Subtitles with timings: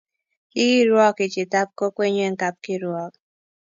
[0.51, 3.13] Ki kirwoki chitab kokwenyu eng kapkirwok